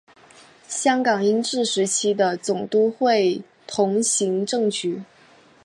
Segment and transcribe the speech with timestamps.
[0.67, 5.03] 香港英治时期的总督会同行政局。